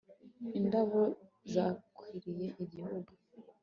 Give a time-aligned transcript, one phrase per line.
[0.59, 1.01] indabo
[1.51, 3.11] zakwiriye igihugu